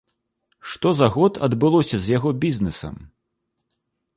[0.69, 2.95] Што за год адбылося з яго бізнесам?